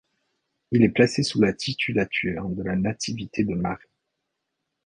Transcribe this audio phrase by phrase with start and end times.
[0.71, 3.85] Il est placé sous la titulature de la Nativité de Marie.